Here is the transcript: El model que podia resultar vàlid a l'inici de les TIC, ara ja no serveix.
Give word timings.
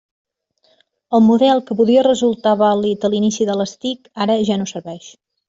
El 1.17 1.21
model 1.25 1.61
que 1.67 1.77
podia 1.81 2.05
resultar 2.07 2.55
vàlid 2.63 3.07
a 3.07 3.13
l'inici 3.15 3.49
de 3.51 3.59
les 3.61 3.75
TIC, 3.87 4.03
ara 4.27 4.41
ja 4.51 4.61
no 4.65 4.69
serveix. 4.75 5.13